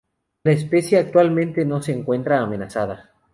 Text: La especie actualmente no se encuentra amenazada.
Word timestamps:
La 0.43 0.53
especie 0.53 0.97
actualmente 0.97 1.63
no 1.63 1.79
se 1.79 1.91
encuentra 1.91 2.39
amenazada. 2.41 3.11